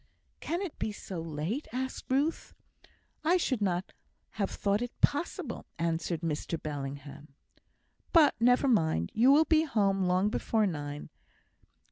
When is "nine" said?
10.65-11.11